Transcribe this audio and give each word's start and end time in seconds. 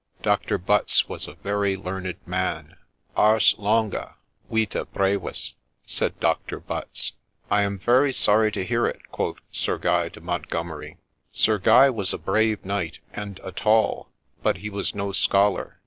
Doctor 0.23 0.57
Butts 0.57 1.07
was 1.07 1.27
a 1.27 1.35
very 1.35 1.77
learned 1.77 2.15
man.' 2.25 2.75
Ars 3.29 3.53
longa, 3.59 4.15
vita 4.49 4.85
brevis 4.85 5.53
I' 5.53 5.61
said 5.85 6.19
Doctor 6.19 6.59
Butts.' 6.59 7.11
I 7.51 7.61
am 7.61 7.77
very 7.77 8.11
sorry 8.11 8.51
to 8.53 8.65
hear 8.65 8.87
it,' 8.87 9.11
quoth 9.11 9.37
Sir 9.51 9.77
Guy 9.77 10.09
de 10.09 10.19
Montgomeri. 10.19 10.97
Sir 11.31 11.59
Guy 11.59 11.91
was 11.91 12.15
a 12.15 12.17
brave 12.17 12.65
knight, 12.65 12.97
and 13.13 13.39
a 13.43 13.51
tall; 13.51 14.09
but 14.41 14.57
he 14.57 14.71
was 14.71 14.95
no 14.95 15.11
scholar. 15.11 15.77